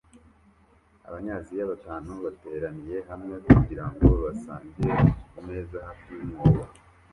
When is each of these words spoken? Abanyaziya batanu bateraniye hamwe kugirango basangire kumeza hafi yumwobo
Abanyaziya 1.07 1.63
batanu 1.71 2.11
bateraniye 2.25 2.97
hamwe 3.09 3.35
kugirango 3.47 4.05
basangire 4.23 4.93
kumeza 5.33 5.77
hafi 5.87 6.07
yumwobo 6.17 6.61